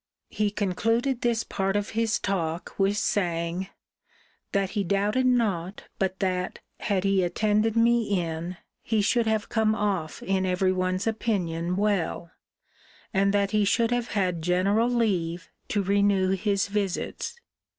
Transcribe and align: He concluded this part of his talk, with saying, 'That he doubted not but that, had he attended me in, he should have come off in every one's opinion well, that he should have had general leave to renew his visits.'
He 0.31 0.49
concluded 0.49 1.21
this 1.21 1.43
part 1.43 1.75
of 1.75 1.89
his 1.91 2.17
talk, 2.17 2.73
with 2.79 2.97
saying, 2.97 3.67
'That 4.51 4.71
he 4.71 4.83
doubted 4.83 5.27
not 5.27 5.83
but 5.99 6.17
that, 6.21 6.57
had 6.79 7.03
he 7.03 7.21
attended 7.23 7.75
me 7.75 8.05
in, 8.19 8.57
he 8.81 9.03
should 9.03 9.27
have 9.27 9.47
come 9.47 9.75
off 9.75 10.23
in 10.23 10.43
every 10.43 10.71
one's 10.73 11.05
opinion 11.05 11.75
well, 11.75 12.31
that 13.13 13.51
he 13.51 13.63
should 13.63 13.91
have 13.91 14.07
had 14.17 14.41
general 14.41 14.89
leave 14.89 15.51
to 15.67 15.83
renew 15.83 16.31
his 16.31 16.67
visits.' 16.67 17.39